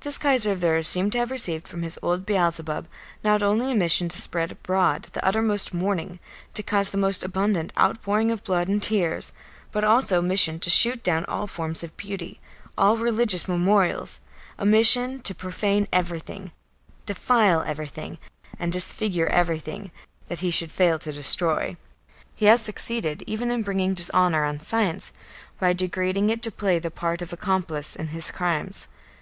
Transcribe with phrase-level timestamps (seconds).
[0.00, 2.86] This Kaiser of theirs seems to have received from his old Beelzebub
[3.24, 6.18] not only a mission to spread abroad the uttermost mourning,
[6.52, 9.32] to cause the most abundant outpouring of blood and tears,
[9.72, 12.40] but also a mission to shoot down all forms of beauty,
[12.76, 14.20] all religious memorials;
[14.58, 16.52] a mission to profane everything,
[17.06, 18.18] defile everything,
[18.58, 19.90] and disfigure everything
[20.28, 21.74] that he should fail to destroy.
[22.34, 25.10] He has succeeded even in bringing dishonour on science,
[25.58, 28.88] by degrading it to play the part of accomplice in his crimes.